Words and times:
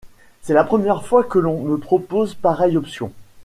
C’est 0.41 0.55
la 0.55 0.63
première 0.63 1.05
fois 1.05 1.23
que 1.23 1.37
l’on 1.37 1.61
me 1.61 1.77
propose 1.77 2.33
pareille 2.33 2.75
option. 2.75 3.11